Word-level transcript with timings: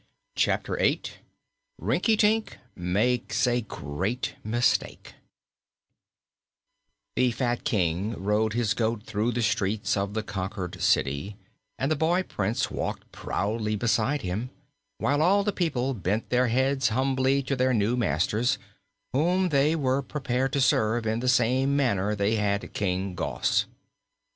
Chapter 0.33 0.79
Eight 0.79 1.19
Rinkitink 1.79 2.53
Makes 2.75 3.45
a 3.45 3.61
Great 3.61 4.33
Mistake 4.43 5.13
The 7.15 7.29
fat 7.29 7.63
King 7.63 8.15
rode 8.17 8.53
his 8.53 8.73
goat 8.73 9.03
through 9.03 9.31
the 9.31 9.43
streets 9.43 9.95
of 9.95 10.15
the 10.15 10.23
conquered 10.23 10.81
city 10.81 11.35
and 11.77 11.91
the 11.91 11.95
boy 11.95 12.23
Prince 12.23 12.71
walked 12.71 13.11
proudly 13.11 13.75
beside 13.75 14.23
him, 14.23 14.49
while 14.97 15.21
all 15.21 15.43
the 15.43 15.51
people 15.53 15.93
bent 15.93 16.31
their 16.31 16.47
heads 16.47 16.89
humbly 16.89 17.43
to 17.43 17.55
their 17.55 17.71
new 17.71 17.95
masters, 17.95 18.57
whom 19.13 19.49
they 19.49 19.75
were 19.75 20.01
prepared 20.01 20.51
to 20.53 20.61
serve 20.61 21.05
in 21.05 21.19
the 21.19 21.29
same 21.29 21.75
manner 21.75 22.15
they 22.15 22.37
had 22.37 22.73
King 22.73 23.13
Gos. 23.13 23.67